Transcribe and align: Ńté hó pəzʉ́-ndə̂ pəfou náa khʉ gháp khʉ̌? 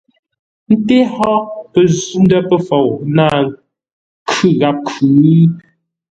Ńté 0.77 0.97
hó 1.13 1.31
pəzʉ́-ndə̂ 1.71 2.39
pəfou 2.49 2.89
náa 3.15 3.37
khʉ 4.29 4.47
gháp 4.59 4.77
khʉ̌? 4.87 5.09